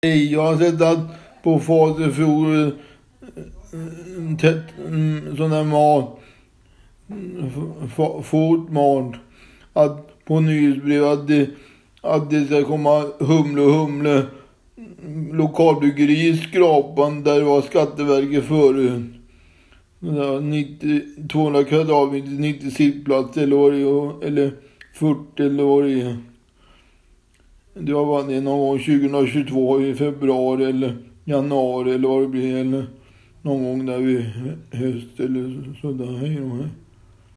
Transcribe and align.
Jag 0.00 0.42
har 0.42 0.56
sett 0.56 0.82
att 0.82 0.98
på 1.42 1.58
Fagerfjord 1.60 2.54
eh, 2.54 4.36
tätt 4.40 4.64
mm, 4.86 5.36
sån 5.36 5.50
där 5.50 5.64
mat, 5.64 6.20
fotmat, 8.24 9.14
att 9.72 10.24
på 10.24 10.40
nyhetsbrev 10.40 11.04
att 11.04 11.28
det, 11.28 11.50
att 12.00 12.30
det 12.30 12.44
ska 12.44 12.64
komma 12.64 13.04
Humle 13.18 13.62
och 13.62 13.72
Humle 13.72 14.26
mm, 15.06 15.36
lokalbryggeri 15.36 16.28
i 16.28 16.36
Skrapan 16.36 17.24
där 17.24 17.38
det 17.38 17.44
var 17.44 17.62
Skatteverket 17.62 18.44
förut. 18.44 19.02
90, 20.42 21.28
200 21.28 21.64
kvadratmeter, 21.64 22.30
90 22.30 22.70
sittplatser 22.70 23.42
eller 23.42 23.56
vad 23.56 23.72
det 23.72 23.80
är, 23.80 24.24
eller 24.26 24.52
40 24.94 25.42
eller 25.42 25.64
vad 25.64 25.84
det 25.84 26.00
är. 26.00 26.16
Det 27.80 27.92
var 27.92 28.28
det 28.28 28.40
någon 28.40 28.58
gång 28.58 28.78
2022 28.78 29.80
i 29.80 29.94
februari 29.94 30.64
eller 30.64 30.96
januari 31.24 31.94
eller 31.94 32.08
vad 32.08 32.22
det 32.22 32.28
blir. 32.28 32.56
Eller 32.56 32.86
någon 33.42 33.64
gång 33.64 33.86
där 33.86 33.98
vid 33.98 34.22
höst 34.70 35.20
eller 35.20 35.74
sådär. 35.80 36.16
Hej 36.16 36.36
då. 36.36 36.58